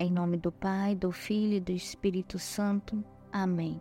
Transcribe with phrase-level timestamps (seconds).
[0.00, 3.02] Em nome do Pai, do Filho e do Espírito Santo.
[3.32, 3.80] Amém.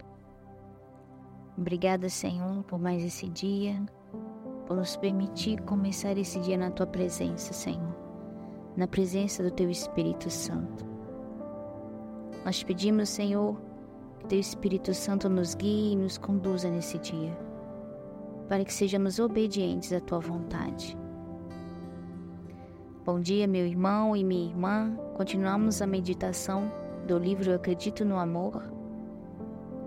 [1.55, 3.79] Obrigada, Senhor, por mais esse dia,
[4.66, 7.95] por nos permitir começar esse dia na tua presença, Senhor,
[8.75, 10.84] na presença do teu Espírito Santo.
[12.43, 13.55] Nós pedimos, Senhor,
[14.18, 17.38] que teu Espírito Santo nos guie e nos conduza nesse dia,
[18.49, 20.97] para que sejamos obedientes à tua vontade.
[23.08, 24.94] Bom dia, meu irmão e minha irmã.
[25.16, 26.70] Continuamos a meditação
[27.08, 28.62] do livro Acredito no Amor,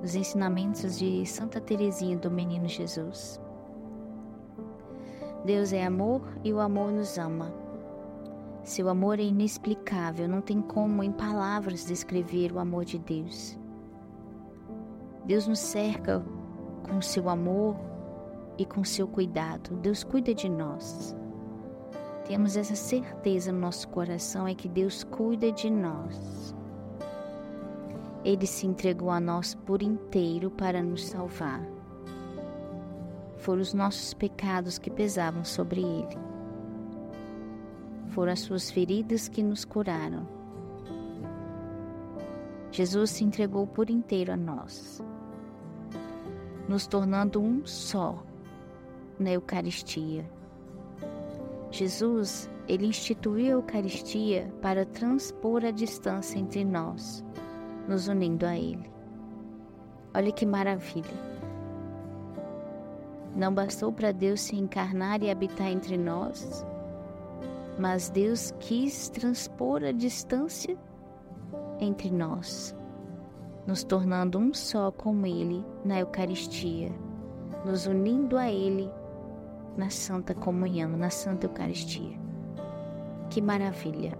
[0.03, 3.39] os ensinamentos de Santa Teresinha do Menino Jesus.
[5.45, 7.53] Deus é amor e o amor nos ama.
[8.65, 13.55] Seu amor é inexplicável, não tem como em palavras descrever o amor de Deus.
[15.27, 16.25] Deus nos cerca
[16.89, 17.77] com seu amor
[18.57, 19.77] e com seu cuidado.
[19.77, 21.15] Deus cuida de nós
[22.31, 26.55] temos essa certeza no nosso coração é que Deus cuida de nós.
[28.25, 31.61] Ele se entregou a nós por inteiro para nos salvar.
[33.39, 36.17] Foram os nossos pecados que pesavam sobre ele.
[38.11, 40.25] Foram as suas feridas que nos curaram.
[42.71, 45.03] Jesus se entregou por inteiro a nós,
[46.69, 48.23] nos tornando um só
[49.19, 50.25] na Eucaristia
[51.71, 57.25] Jesus, ele instituiu a Eucaristia para transpor a distância entre nós,
[57.89, 58.91] nos unindo a ele.
[60.15, 61.31] Olha que maravilha!
[63.37, 66.67] Não bastou para Deus se encarnar e habitar entre nós,
[67.79, 70.77] mas Deus quis transpor a distância
[71.79, 72.77] entre nós,
[73.67, 76.91] nos tornando um só com Ele na Eucaristia,
[77.65, 78.91] nos unindo a Ele
[79.77, 82.19] na Santa Comunhão, na Santa Eucaristia.
[83.29, 84.19] Que maravilha!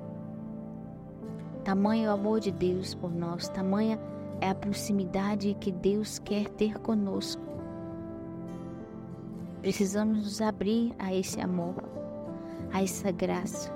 [1.65, 3.99] Tamanho o amor de Deus por nós, tamanha
[4.41, 7.43] é a proximidade que Deus quer ter conosco.
[9.61, 11.75] Precisamos nos abrir a esse amor,
[12.73, 13.71] a essa graça,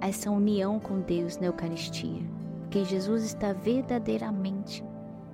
[0.00, 2.22] a essa união com Deus na Eucaristia,
[2.62, 4.82] porque Jesus está verdadeiramente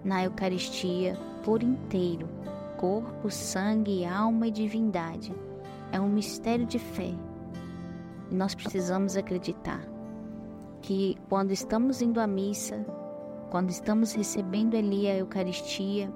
[0.04, 2.28] na Eucaristia por inteiro
[2.82, 5.32] corpo, sangue, alma e divindade.
[5.93, 7.15] É um mistério de fé.
[8.28, 9.87] E nós precisamos acreditar
[10.81, 12.84] que quando estamos indo à missa,
[13.53, 16.12] quando estamos recebendo ali a Eucaristia,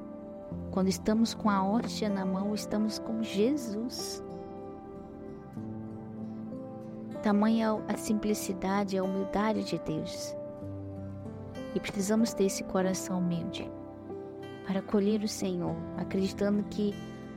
[0.73, 4.25] quando estamos com a hóstia na mão, estamos com Jesus.
[7.23, 10.37] Tamanha a simplicidade, a humildade de Deus.
[11.77, 13.71] E precisamos ter esse coração humilde
[14.67, 16.93] para acolher o Senhor, acreditando que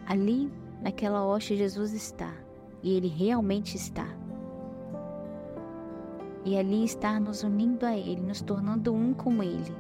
[0.08, 0.52] ali,
[0.82, 2.34] naquela hoste, Jesus está
[2.82, 4.08] e Ele realmente está.
[6.44, 9.76] E ali está nos unindo a Ele, nos tornando um com Ele.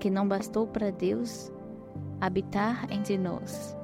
[0.00, 1.52] Que não bastou para Deus
[2.20, 3.76] habitar entre nós,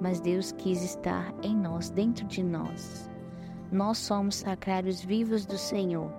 [0.00, 3.10] mas Deus quis estar em nós, dentro de nós.
[3.70, 6.10] Nós somos sacrários vivos do Senhor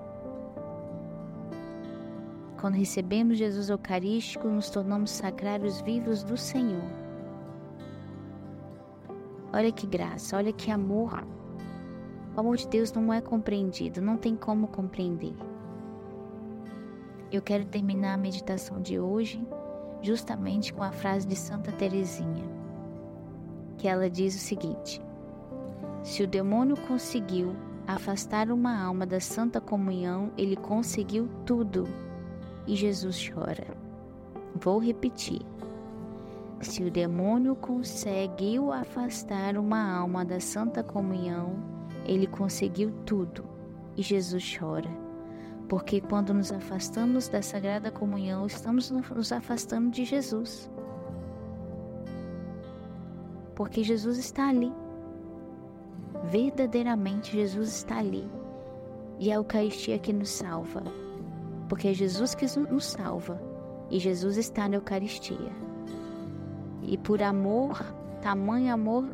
[2.60, 6.84] quando recebemos Jesus Eucarístico, nos tornamos sacrários vivos do Senhor.
[9.54, 11.26] Olha que graça, olha que amor.
[12.36, 15.34] O amor de Deus não é compreendido, não tem como compreender.
[17.32, 19.42] Eu quero terminar a meditação de hoje
[20.02, 22.44] justamente com a frase de Santa Teresinha,
[23.78, 25.02] que ela diz o seguinte:
[26.04, 27.56] Se o demônio conseguiu
[27.88, 31.88] afastar uma alma da santa comunhão, ele conseguiu tudo
[32.70, 33.66] e Jesus chora.
[34.54, 35.42] Vou repetir.
[36.62, 41.56] Se o demônio conseguiu afastar uma alma da santa comunhão,
[42.06, 43.44] ele conseguiu tudo
[43.98, 44.90] e Jesus chora.
[45.68, 50.70] Porque quando nos afastamos da sagrada comunhão, estamos nos afastando de Jesus.
[53.56, 54.72] Porque Jesus está ali.
[56.26, 58.30] Verdadeiramente Jesus está ali.
[59.18, 60.84] E a Eucaristia que nos salva
[61.70, 63.40] porque é Jesus que nos salva
[63.90, 65.52] e Jesus está na Eucaristia.
[66.82, 67.80] E por amor,
[68.22, 69.06] tamanho amor,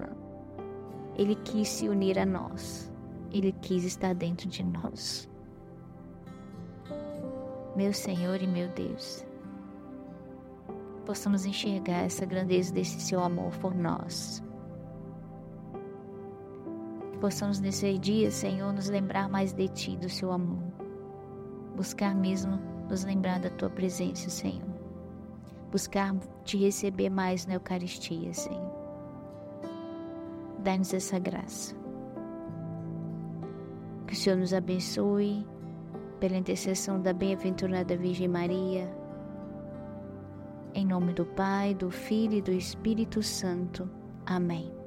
[1.17, 2.91] ele quis se unir a nós,
[3.31, 5.29] ele quis estar dentro de nós.
[7.75, 9.25] Meu Senhor e meu Deus,
[11.05, 14.41] possamos enxergar essa grandeza desse seu amor por nós.
[17.19, 20.84] Possamos nesse dia, Senhor, nos lembrar mais de Ti, do seu amor
[21.75, 24.75] buscar mesmo nos lembrar da tua presença, Senhor.
[25.71, 28.73] Buscar te receber mais na Eucaristia, Senhor.
[30.59, 31.75] Dá-nos essa graça.
[34.07, 35.45] Que o Senhor nos abençoe
[36.19, 38.89] pela intercessão da bem-aventurada Virgem Maria.
[40.73, 43.89] Em nome do Pai, do Filho e do Espírito Santo.
[44.25, 44.84] Amém.